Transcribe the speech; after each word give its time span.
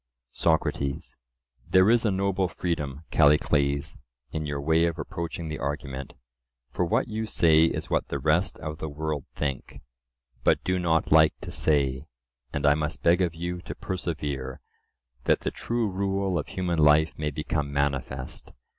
SOCRATES: 0.31 1.15
There 1.69 1.91
is 1.91 2.05
a 2.05 2.09
noble 2.09 2.47
freedom, 2.47 3.03
Callicles, 3.11 3.99
in 4.31 4.47
your 4.47 4.59
way 4.59 4.85
of 4.87 4.97
approaching 4.97 5.47
the 5.47 5.59
argument; 5.59 6.15
for 6.71 6.83
what 6.83 7.07
you 7.07 7.27
say 7.27 7.65
is 7.65 7.91
what 7.91 8.07
the 8.07 8.17
rest 8.17 8.57
of 8.61 8.79
the 8.79 8.89
world 8.89 9.25
think, 9.35 9.83
but 10.43 10.63
do 10.63 10.79
not 10.79 11.11
like 11.11 11.37
to 11.41 11.51
say. 11.51 12.07
And 12.51 12.65
I 12.65 12.73
must 12.73 13.03
beg 13.03 13.21
of 13.21 13.35
you 13.35 13.61
to 13.61 13.75
persevere, 13.75 14.59
that 15.25 15.41
the 15.41 15.51
true 15.51 15.87
rule 15.87 16.39
of 16.39 16.47
human 16.47 16.79
life 16.79 17.13
may 17.15 17.29
become 17.29 17.71
manifest. 17.71 18.53